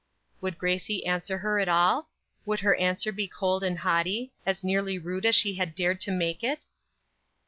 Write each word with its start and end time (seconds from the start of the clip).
Would 0.41 0.57
Gracie 0.57 1.05
answer 1.05 1.37
her 1.37 1.59
at 1.59 1.69
all? 1.69 2.09
Would 2.47 2.61
her 2.61 2.75
answer 2.77 3.11
be 3.11 3.27
cold 3.27 3.63
and 3.63 3.77
haughty; 3.77 4.33
as 4.47 4.63
nearly 4.63 4.97
rude 4.97 5.27
as 5.27 5.35
she 5.35 5.53
had 5.53 5.75
dared 5.75 6.01
to 6.01 6.11
make 6.11 6.43
it? 6.43 6.65